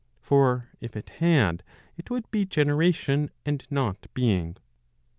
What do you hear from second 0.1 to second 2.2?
For if it had, it